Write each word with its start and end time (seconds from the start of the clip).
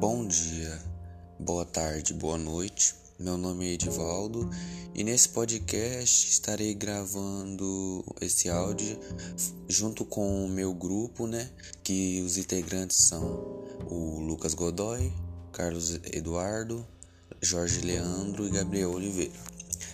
Bom 0.00 0.26
dia, 0.26 0.82
boa 1.38 1.62
tarde, 1.62 2.14
boa 2.14 2.38
noite. 2.38 2.94
Meu 3.18 3.36
nome 3.36 3.68
é 3.68 3.74
Edivaldo 3.74 4.48
e 4.94 5.04
nesse 5.04 5.28
podcast 5.28 6.26
estarei 6.30 6.72
gravando 6.72 8.02
esse 8.18 8.48
áudio 8.48 8.98
junto 9.68 10.06
com 10.06 10.46
o 10.46 10.48
meu 10.48 10.72
grupo, 10.72 11.26
né? 11.26 11.50
Que 11.84 12.22
os 12.22 12.38
integrantes 12.38 12.96
são 12.96 13.22
o 13.90 14.20
Lucas 14.20 14.54
Godoy, 14.54 15.12
Carlos 15.52 16.00
Eduardo, 16.10 16.82
Jorge 17.42 17.82
Leandro 17.82 18.46
e 18.46 18.50
Gabriel 18.50 18.92
Oliveira. 18.92 19.34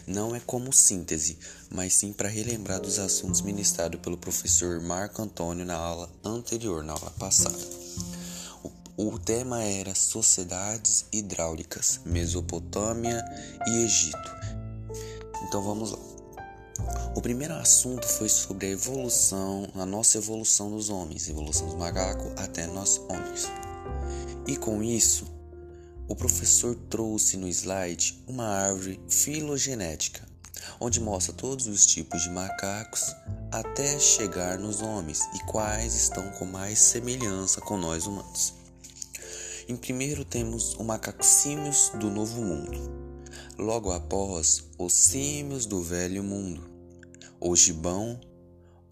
Não 0.07 0.37
é 0.37 0.39
como 0.39 0.73
síntese, 0.73 1.37
mas 1.69 1.95
sim 1.95 2.13
para 2.13 2.29
relembrar 2.29 2.81
dos 2.81 3.01
assuntos 3.01 3.41
ministrados 3.41 4.01
pelo 4.01 4.17
professor 4.17 4.81
Marco 4.81 5.21
Antônio 5.21 5.65
na 5.65 5.75
aula 5.75 6.09
anterior, 6.25 6.85
na 6.85 6.93
aula 6.93 7.11
passada. 7.19 7.59
O 8.99 9.19
tema 9.19 9.63
era 9.63 9.95
Sociedades 9.95 11.05
Hidráulicas, 11.13 12.01
Mesopotâmia 12.07 13.23
e 13.67 13.85
Egito. 13.85 14.35
Então 15.43 15.63
vamos 15.63 15.91
lá. 15.91 15.99
O 17.15 17.21
primeiro 17.21 17.53
assunto 17.53 18.09
foi 18.09 18.31
sobre 18.31 18.69
a 18.69 18.71
evolução, 18.71 19.69
a 19.75 19.85
nossa 19.85 20.17
evolução 20.17 20.71
dos 20.71 20.89
homens, 20.89 21.29
evolução 21.29 21.67
dos 21.67 21.75
macacos 21.75 22.33
até 22.39 22.67
nós 22.69 22.99
homens. 23.11 23.45
E 24.47 24.57
com 24.57 24.83
isso, 24.83 25.27
o 26.09 26.17
professor 26.17 26.75
trouxe 26.89 27.37
no 27.37 27.49
slide 27.49 28.25
uma 28.27 28.47
árvore 28.47 28.99
filogenética, 29.11 30.27
onde 30.81 31.01
mostra 31.01 31.35
todos 31.35 31.67
os 31.67 31.85
tipos 31.85 32.23
de 32.23 32.31
macacos 32.31 33.15
até 33.53 33.99
chegar 33.99 34.59
nos 34.59 34.81
homens 34.81 35.21
e 35.35 35.41
quais 35.41 35.95
estão 35.95 36.31
com 36.31 36.47
mais 36.47 36.79
semelhança 36.79 37.61
com 37.61 37.77
nós 37.77 38.07
humanos. 38.07 38.66
Em 39.69 39.75
primeiro 39.75 40.25
temos 40.25 40.75
o 40.75 40.85
macaco 40.85 41.25
símios 41.25 41.91
do 41.99 42.09
Novo 42.09 42.41
Mundo. 42.41 42.79
Logo 43.59 43.91
após, 43.91 44.63
os 44.79 44.93
símios 44.93 45.67
do 45.67 45.83
Velho 45.83 46.23
Mundo. 46.23 46.71
O 47.41 47.57
gibão, 47.57 48.21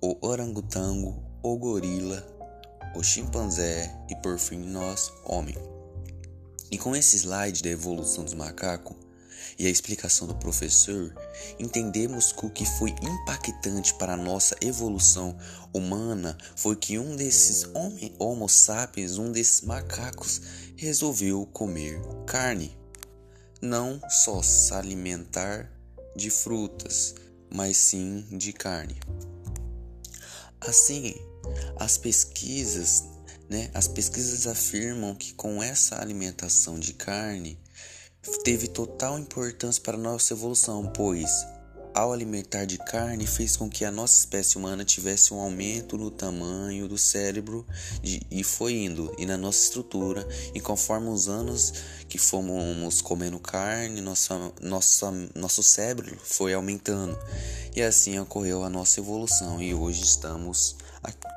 o 0.00 0.16
orangotango, 0.20 1.22
o 1.44 1.56
gorila, 1.56 2.27
o 2.97 3.05
chimpanzé 3.05 3.89
e 4.11 4.16
por 4.16 4.36
fim 4.36 4.58
nós, 4.58 5.12
homem. 5.25 5.55
E 6.72 6.77
com 6.77 6.97
esse 6.97 7.19
slide 7.19 7.62
da 7.62 7.70
evolução 7.70 8.25
dos 8.25 8.34
macacos, 8.34 8.97
e 9.59 9.67
a 9.67 9.70
explicação 9.70 10.27
do 10.27 10.34
professor, 10.34 11.14
entendemos 11.59 12.33
que 12.33 12.47
o 12.47 12.50
que 12.50 12.64
foi 12.64 12.91
impactante 12.91 13.95
para 13.95 14.14
a 14.14 14.17
nossa 14.17 14.56
evolução 14.61 15.37
humana 15.73 16.37
foi 16.56 16.77
que 16.77 16.98
um 16.98 17.17
desses 17.17 17.67
Homo 18.19 18.48
sapiens, 18.48 19.19
um 19.19 19.33
desses 19.33 19.62
macacos, 19.62 20.41
resolveu 20.77 21.47
comer 21.47 22.00
carne. 22.27 22.77
Não 23.61 24.00
só 24.09 24.42
se 24.42 24.75
alimentar 24.75 25.70
de 26.15 26.31
frutas, 26.31 27.15
mas 27.53 27.77
sim 27.77 28.27
de 28.31 28.53
carne. 28.53 28.97
Assim, 30.61 31.15
as 31.77 31.97
pesquisas, 31.97 33.05
né, 33.48 33.70
as 33.75 33.87
pesquisas 33.87 34.47
afirmam 34.47 35.15
que 35.15 35.34
com 35.34 35.62
essa 35.62 36.00
alimentação 36.00 36.78
de 36.78 36.95
carne, 36.95 37.59
teve 38.42 38.69
total 38.69 39.19
importância 39.19 39.83
para 39.83 39.97
nossa 39.97 40.33
evolução, 40.33 40.91
pois 40.94 41.30
ao 41.94 42.12
alimentar 42.12 42.64
de 42.64 42.77
carne 42.77 43.25
fez 43.25 43.56
com 43.56 43.70
que 43.70 43.84
a 43.84 43.91
nossa 43.91 44.19
espécie 44.19 44.58
humana 44.58 44.84
tivesse 44.84 45.33
um 45.33 45.39
aumento 45.39 45.97
no 45.97 46.11
tamanho 46.11 46.89
do 46.89 46.98
cérebro 46.98 47.64
de, 48.03 48.20
e 48.31 48.42
foi 48.42 48.72
indo 48.72 49.14
e 49.16 49.25
na 49.25 49.36
nossa 49.36 49.62
estrutura 49.62 50.27
e 50.53 50.61
conforme 50.61 51.08
os 51.08 51.28
anos 51.28 51.72
que 52.08 52.19
fomos 52.19 53.00
comendo 53.00 53.39
carne 53.39 54.00
nossa, 54.00 54.53
nossa, 54.60 55.12
nosso 55.37 55.62
cérebro 55.62 56.19
foi 56.25 56.53
aumentando 56.53 57.16
e 57.77 57.81
assim 57.81 58.19
ocorreu 58.19 58.65
a 58.65 58.71
nossa 58.71 58.98
evolução 58.98 59.62
e 59.62 59.72
hoje 59.72 60.03
estamos 60.03 60.77
aqui. 61.00 61.34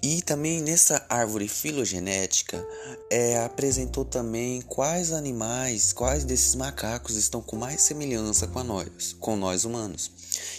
E 0.00 0.22
também 0.22 0.62
nessa 0.62 1.04
árvore 1.08 1.48
filogenética 1.48 2.64
é, 3.10 3.42
apresentou 3.44 4.04
também 4.04 4.60
quais 4.60 5.12
animais, 5.12 5.92
quais 5.92 6.24
desses 6.24 6.54
macacos 6.54 7.16
estão 7.16 7.42
com 7.42 7.56
mais 7.56 7.82
semelhança 7.82 8.46
com 8.46 8.62
nós, 8.62 9.16
com 9.18 9.34
nós 9.34 9.64
humanos. 9.64 10.10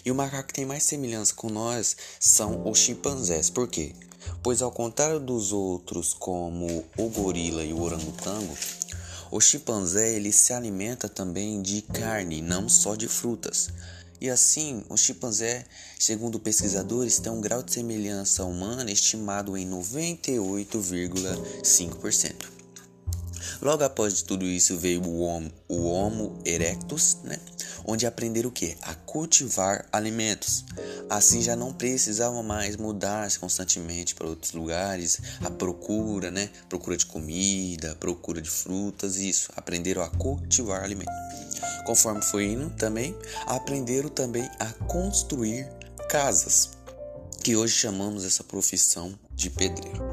E 0.04 0.12
o 0.12 0.16
macaco 0.16 0.50
que 0.50 0.54
tem 0.54 0.66
mais 0.66 0.84
semelhança 0.84 1.34
com 1.34 1.50
nós 1.50 1.96
são 2.20 2.70
os 2.70 2.80
chimpanzés. 2.80 3.50
Por 3.50 3.68
quê? 3.70 3.94
Pois 4.44 4.62
ao 4.62 4.72
contrário 4.72 5.22
dos 5.22 5.54
outros, 5.54 6.14
como 6.14 6.86
o 6.98 7.10
gorila 7.10 7.64
e 7.64 7.72
o 7.72 7.82
orangotango, 7.82 8.58
o 9.32 9.40
chimpanzé 9.40 10.16
ele 10.16 10.32
se 10.34 10.54
alimenta 10.54 11.08
também 11.08 11.62
de 11.62 11.82
carne, 11.82 12.42
não 12.42 12.68
só 12.68 12.96
de 12.96 13.08
frutas. 13.08 13.70
E 14.22 14.30
assim, 14.30 14.84
o 14.90 14.98
chimpanzé, 14.98 15.66
segundo 15.98 16.38
pesquisadores, 16.40 17.20
tem 17.20 17.32
um 17.32 17.40
grau 17.40 17.64
de 17.64 17.72
semelhança 17.74 18.44
humana 18.44 18.92
estimado 18.92 19.56
em 19.56 19.66
98,5%. 19.70 22.34
Logo 23.62 23.82
após 23.84 24.22
tudo 24.22 24.46
isso 24.46 24.78
veio 24.78 25.02
o 25.06 25.22
Homo, 25.22 25.50
o 25.68 25.86
Homo 25.86 26.40
erectus, 26.46 27.18
né? 27.24 27.38
Onde 27.86 28.06
aprenderam 28.06 28.50
o 28.50 28.52
que? 28.52 28.78
A 28.82 28.94
cultivar 28.94 29.86
alimentos. 29.92 30.66
Assim 31.10 31.42
já 31.42 31.56
não 31.56 31.74
precisavam 31.74 32.44
mais 32.44 32.76
mudar-se 32.76 33.40
constantemente 33.40 34.16
para 34.16 34.28
outros 34.28 34.52
lugares, 34.54 35.20
a 35.44 35.50
procura, 35.50 36.32
né? 36.32 36.50
Procura 36.68 36.98
de 36.98 37.06
comida, 37.06 37.96
procura 37.96 38.42
de 38.42 38.50
frutas, 38.50 39.18
isso. 39.18 39.52
Aprenderam 39.56 40.04
a 40.04 40.10
cultivar 40.10 40.84
alimentos. 40.84 41.14
Conforme 41.86 42.22
foi 42.22 42.46
indo 42.46 42.70
também, 42.72 43.16
aprenderam 43.46 44.10
também 44.10 44.50
a 44.60 44.72
construir 44.86 45.68
casas, 46.10 46.72
que 47.44 47.56
hoje 47.56 47.74
chamamos 47.74 48.26
essa 48.26 48.44
profissão 48.44 49.18
de 49.34 49.50
pedreiro. 49.50 50.09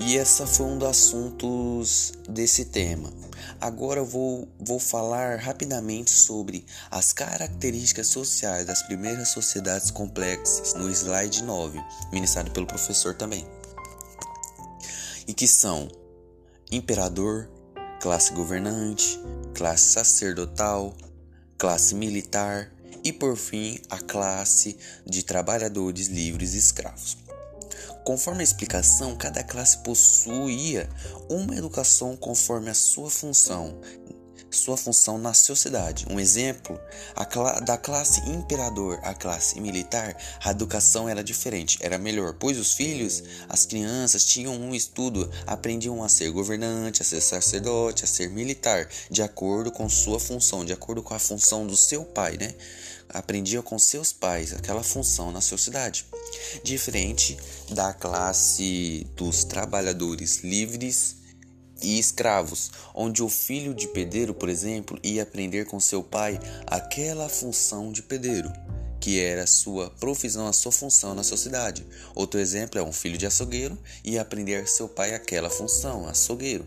E 0.00 0.18
essa 0.18 0.46
foi 0.46 0.66
um 0.66 0.76
dos 0.76 0.88
assuntos 0.88 2.12
desse 2.28 2.64
tema. 2.64 3.12
Agora 3.60 4.00
eu 4.00 4.04
vou, 4.04 4.48
vou 4.58 4.80
falar 4.80 5.38
rapidamente 5.38 6.10
sobre 6.10 6.66
as 6.90 7.12
características 7.12 8.08
sociais 8.08 8.66
das 8.66 8.82
primeiras 8.82 9.28
sociedades 9.28 9.90
complexas 9.90 10.74
no 10.74 10.90
slide 10.90 11.42
9, 11.44 11.80
ministrado 12.12 12.50
pelo 12.50 12.66
professor 12.66 13.14
também. 13.14 13.46
E 15.26 15.32
que 15.32 15.46
são 15.46 15.88
imperador, 16.70 17.48
classe 18.00 18.32
governante, 18.32 19.18
classe 19.54 19.92
sacerdotal, 19.92 20.92
classe 21.56 21.94
militar 21.94 22.70
e 23.04 23.12
por 23.12 23.36
fim 23.36 23.78
a 23.88 23.98
classe 23.98 24.76
de 25.06 25.22
trabalhadores 25.22 26.08
livres 26.08 26.54
e 26.54 26.58
escravos. 26.58 27.16
Conforme 28.04 28.40
a 28.40 28.44
explicação, 28.44 29.16
cada 29.16 29.42
classe 29.42 29.78
possuía 29.78 30.88
uma 31.28 31.56
educação 31.56 32.16
conforme 32.16 32.70
a 32.70 32.74
sua 32.74 33.10
função, 33.10 33.80
sua 34.54 34.76
função 34.76 35.18
na 35.18 35.34
sociedade. 35.34 36.06
Um 36.08 36.18
exemplo, 36.18 36.80
cla 37.30 37.60
da 37.60 37.76
classe 37.76 38.20
imperador 38.30 38.98
à 39.02 39.12
classe 39.12 39.60
militar, 39.60 40.16
a 40.42 40.50
educação 40.50 41.08
era 41.08 41.24
diferente, 41.24 41.78
era 41.80 41.98
melhor, 41.98 42.34
pois 42.38 42.58
os 42.58 42.72
filhos, 42.72 43.22
as 43.48 43.66
crianças 43.66 44.24
tinham 44.24 44.54
um 44.54 44.74
estudo, 44.74 45.30
aprendiam 45.46 46.02
a 46.02 46.08
ser 46.08 46.30
governante, 46.30 47.02
a 47.02 47.04
ser 47.04 47.20
sacerdote, 47.20 48.04
a 48.04 48.06
ser 48.06 48.30
militar, 48.30 48.88
de 49.10 49.22
acordo 49.22 49.70
com 49.70 49.88
sua 49.88 50.20
função, 50.20 50.64
de 50.64 50.72
acordo 50.72 51.02
com 51.02 51.14
a 51.14 51.18
função 51.18 51.66
do 51.66 51.76
seu 51.76 52.04
pai, 52.04 52.36
né? 52.36 52.54
Aprendia 53.08 53.62
com 53.62 53.78
seus 53.78 54.12
pais 54.12 54.52
aquela 54.52 54.82
função 54.82 55.30
na 55.30 55.40
sociedade 55.40 56.06
diferente 56.62 57.36
da 57.70 57.92
classe 57.92 59.06
dos 59.16 59.44
trabalhadores 59.44 60.38
livres 60.42 61.16
e 61.82 61.98
escravos, 61.98 62.70
onde 62.94 63.22
o 63.22 63.28
filho 63.28 63.74
de 63.74 63.88
pedreiro, 63.88 64.34
por 64.34 64.48
exemplo, 64.48 64.98
ia 65.02 65.22
aprender 65.22 65.66
com 65.66 65.80
seu 65.80 66.02
pai 66.02 66.38
aquela 66.66 67.28
função 67.28 67.92
de 67.92 68.02
pedreiro, 68.02 68.50
que 69.00 69.20
era 69.20 69.46
sua 69.46 69.90
profissão, 69.90 70.46
a 70.46 70.52
sua 70.52 70.72
função 70.72 71.14
na 71.14 71.22
sociedade. 71.22 71.86
Outro 72.14 72.40
exemplo 72.40 72.78
é 72.78 72.82
um 72.82 72.92
filho 72.92 73.18
de 73.18 73.26
açougueiro 73.26 73.78
e 74.04 74.18
aprender 74.18 74.66
seu 74.68 74.88
pai 74.88 75.14
aquela 75.14 75.50
função, 75.50 76.06
açougueiro. 76.06 76.66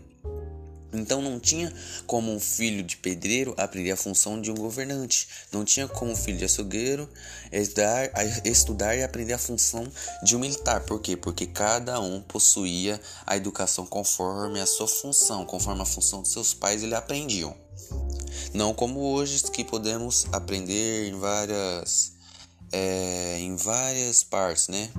Então 0.98 1.22
não 1.22 1.38
tinha 1.38 1.72
como 2.06 2.32
um 2.32 2.40
filho 2.40 2.82
de 2.82 2.96
pedreiro 2.96 3.54
aprender 3.56 3.92
a 3.92 3.96
função 3.96 4.40
de 4.40 4.50
um 4.50 4.54
governante. 4.54 5.28
Não 5.52 5.64
tinha 5.64 5.86
como 5.88 6.12
um 6.12 6.16
filho 6.16 6.38
de 6.38 6.44
açougueiro 6.44 7.08
estudar, 7.52 8.10
estudar 8.44 8.96
e 8.96 9.02
aprender 9.02 9.34
a 9.34 9.38
função 9.38 9.86
de 10.22 10.36
um 10.36 10.38
militar. 10.38 10.80
Por 10.80 11.00
quê? 11.00 11.16
Porque 11.16 11.46
cada 11.46 12.00
um 12.00 12.20
possuía 12.20 13.00
a 13.26 13.36
educação 13.36 13.86
conforme 13.86 14.60
a 14.60 14.66
sua 14.66 14.88
função, 14.88 15.44
conforme 15.44 15.82
a 15.82 15.86
função 15.86 16.22
de 16.22 16.28
seus 16.28 16.52
pais 16.52 16.82
ele 16.82 16.94
aprendiam. 16.94 17.54
Não 18.52 18.74
como 18.74 19.00
hoje 19.00 19.42
que 19.50 19.64
podemos 19.64 20.26
aprender 20.32 21.08
em 21.08 21.18
várias 21.18 22.12
é, 22.72 23.38
em 23.38 23.56
várias 23.56 24.22
partes, 24.22 24.68
né? 24.68 24.90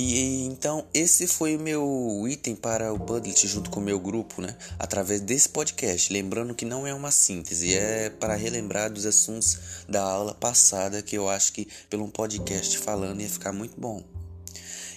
E 0.00 0.44
então 0.44 0.86
esse 0.94 1.26
foi 1.26 1.56
o 1.56 1.58
meu 1.58 2.24
item 2.28 2.54
para 2.54 2.92
o 2.92 3.00
Padlet 3.00 3.48
junto 3.48 3.68
com 3.68 3.80
o 3.80 3.82
meu 3.82 3.98
grupo, 3.98 4.40
né? 4.40 4.56
Através 4.78 5.20
desse 5.20 5.48
podcast. 5.48 6.12
Lembrando 6.12 6.54
que 6.54 6.64
não 6.64 6.86
é 6.86 6.94
uma 6.94 7.10
síntese, 7.10 7.74
é 7.74 8.08
para 8.08 8.36
relembrar 8.36 8.92
dos 8.92 9.04
assuntos 9.04 9.58
da 9.88 10.00
aula 10.00 10.34
passada 10.34 11.02
que 11.02 11.18
eu 11.18 11.28
acho 11.28 11.52
que 11.52 11.66
pelo 11.90 12.04
um 12.04 12.10
podcast 12.10 12.78
falando 12.78 13.22
ia 13.22 13.28
ficar 13.28 13.52
muito 13.52 13.74
bom. 13.76 14.04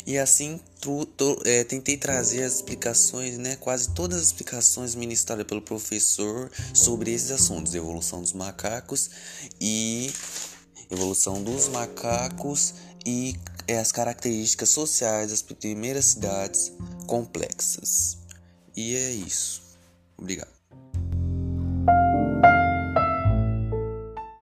E 0.05 0.19
assim 0.19 0.59
tu, 0.79 1.03
tu, 1.07 1.41
é, 1.45 1.63
tentei 1.63 1.97
trazer 1.97 2.43
as 2.43 2.57
explicações, 2.57 3.39
né, 3.39 3.55
quase 3.55 3.89
todas 3.89 4.19
as 4.19 4.27
explicações 4.27 4.93
ministradas 4.93 5.47
pelo 5.47 5.63
professor 5.63 6.51
sobre 6.75 7.11
esses 7.11 7.31
assuntos, 7.31 7.73
evolução 7.73 8.21
dos 8.21 8.33
macacos 8.33 9.09
e 9.59 10.13
evolução 10.91 11.41
dos 11.41 11.69
macacos 11.69 12.75
e 13.05 13.35
é, 13.71 13.79
as 13.79 13.91
características 13.91 14.69
sociais 14.69 15.31
das 15.31 15.41
primeiras 15.41 16.05
cidades 16.05 16.73
complexas. 17.07 18.17
E 18.75 18.95
é 18.95 19.11
isso. 19.11 19.61
Obrigado. 20.17 20.60